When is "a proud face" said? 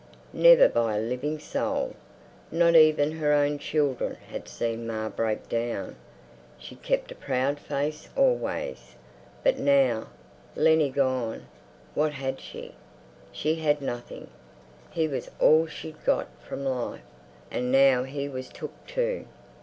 7.11-8.09